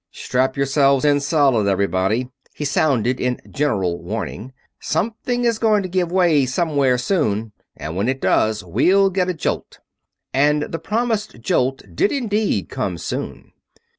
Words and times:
"Strap 0.11 0.57
yourselves 0.57 1.05
in 1.05 1.19
solid, 1.19 1.67
everybody!" 1.67 2.27
he 2.55 2.65
sounded 2.65 3.19
in 3.19 3.39
general 3.51 3.99
warning. 4.01 4.51
"Something 4.79 5.45
is 5.45 5.59
going 5.59 5.83
to 5.83 5.87
give 5.89 6.11
way 6.11 6.47
somewhere 6.47 6.97
soon, 6.97 7.51
and 7.77 7.95
when 7.95 8.09
it 8.09 8.19
does 8.19 8.63
we'll 8.63 9.11
get 9.11 9.29
a 9.29 9.33
jolt!" 9.35 9.77
And 10.33 10.63
the 10.63 10.79
promised 10.79 11.39
jolt 11.41 11.83
did 11.93 12.11
indeed 12.11 12.67
come 12.67 12.97
soon. 12.97 13.51